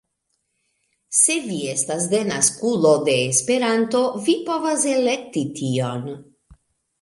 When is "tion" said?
5.61-6.11